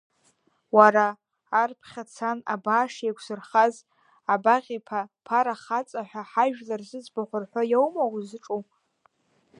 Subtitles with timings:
[0.75, 1.07] Уара,
[1.61, 3.75] арԥхьацан абааш еиқәзырхаз
[4.33, 8.61] Абаӷь-иԥа Ԥара хаҵа ҳәа жәлар зыӡбахә рҳәо иоума узҿу?